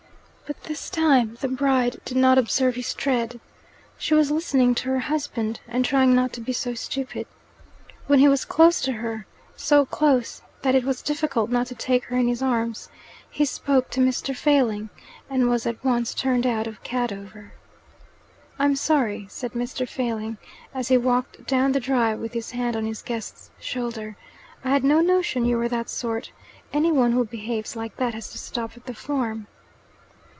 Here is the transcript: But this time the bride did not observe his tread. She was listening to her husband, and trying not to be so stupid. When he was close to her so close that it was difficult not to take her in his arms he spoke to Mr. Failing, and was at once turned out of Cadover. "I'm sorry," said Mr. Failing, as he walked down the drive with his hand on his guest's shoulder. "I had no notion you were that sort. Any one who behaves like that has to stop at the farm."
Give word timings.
But 0.51 0.63
this 0.65 0.89
time 0.89 1.37
the 1.39 1.47
bride 1.47 2.01
did 2.03 2.17
not 2.17 2.37
observe 2.37 2.75
his 2.75 2.93
tread. 2.93 3.39
She 3.97 4.13
was 4.13 4.31
listening 4.31 4.75
to 4.75 4.89
her 4.89 4.99
husband, 4.99 5.61
and 5.65 5.85
trying 5.85 6.13
not 6.13 6.33
to 6.33 6.41
be 6.41 6.51
so 6.51 6.73
stupid. 6.73 7.25
When 8.07 8.19
he 8.19 8.27
was 8.27 8.43
close 8.43 8.81
to 8.81 8.91
her 8.91 9.25
so 9.55 9.85
close 9.85 10.41
that 10.61 10.75
it 10.75 10.83
was 10.83 11.01
difficult 11.01 11.51
not 11.51 11.67
to 11.67 11.75
take 11.75 12.03
her 12.05 12.17
in 12.17 12.27
his 12.27 12.41
arms 12.41 12.89
he 13.29 13.45
spoke 13.45 13.89
to 13.91 14.01
Mr. 14.01 14.35
Failing, 14.35 14.89
and 15.29 15.49
was 15.49 15.65
at 15.65 15.81
once 15.85 16.13
turned 16.13 16.45
out 16.45 16.67
of 16.67 16.83
Cadover. 16.83 17.53
"I'm 18.59 18.75
sorry," 18.75 19.27
said 19.29 19.53
Mr. 19.53 19.87
Failing, 19.87 20.37
as 20.73 20.89
he 20.89 20.97
walked 20.97 21.47
down 21.47 21.71
the 21.71 21.79
drive 21.79 22.19
with 22.19 22.33
his 22.33 22.51
hand 22.51 22.75
on 22.75 22.83
his 22.85 23.01
guest's 23.01 23.51
shoulder. 23.57 24.17
"I 24.65 24.71
had 24.71 24.83
no 24.83 24.99
notion 24.99 25.45
you 25.45 25.55
were 25.55 25.69
that 25.69 25.87
sort. 25.89 26.33
Any 26.73 26.91
one 26.91 27.13
who 27.13 27.23
behaves 27.23 27.77
like 27.77 27.95
that 27.95 28.13
has 28.13 28.29
to 28.33 28.37
stop 28.37 28.75
at 28.75 28.85
the 28.85 28.93
farm." 28.93 29.47